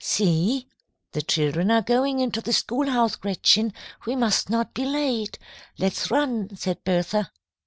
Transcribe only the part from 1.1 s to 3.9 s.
the children are going into the schoolhouse, Gretchen.